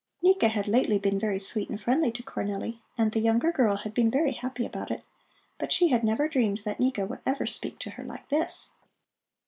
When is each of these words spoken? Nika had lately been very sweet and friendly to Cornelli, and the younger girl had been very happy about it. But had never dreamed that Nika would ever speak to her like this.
Nika 0.23 0.47
had 0.47 0.67
lately 0.67 0.97
been 0.97 1.19
very 1.19 1.37
sweet 1.37 1.69
and 1.69 1.79
friendly 1.79 2.11
to 2.13 2.23
Cornelli, 2.23 2.79
and 2.97 3.11
the 3.11 3.19
younger 3.19 3.51
girl 3.51 3.75
had 3.75 3.93
been 3.93 4.09
very 4.09 4.31
happy 4.31 4.65
about 4.65 4.89
it. 4.89 5.03
But 5.59 5.71
had 5.75 6.03
never 6.03 6.27
dreamed 6.27 6.61
that 6.65 6.79
Nika 6.79 7.05
would 7.05 7.19
ever 7.23 7.45
speak 7.45 7.77
to 7.81 7.91
her 7.91 8.03
like 8.03 8.27
this. 8.29 8.71